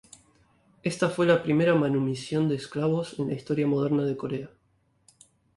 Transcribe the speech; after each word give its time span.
Esta 0.81 1.11
fue 1.11 1.27
la 1.27 1.43
primera 1.43 1.75
manumisión 1.75 2.49
de 2.49 2.55
esclavos 2.55 3.19
en 3.19 3.27
la 3.27 3.35
historia 3.35 3.67
moderna 3.67 4.03
de 4.03 4.17
Corea. 4.17 4.49